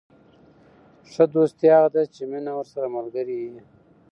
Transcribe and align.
ښه 1.11 1.23
دوستي 1.35 1.67
هغه 1.75 1.89
ده، 1.95 2.03
چي 2.13 2.21
مینه 2.31 2.51
ورسره 2.57 2.87
ملګرې 2.97 3.37
يي. 3.45 3.59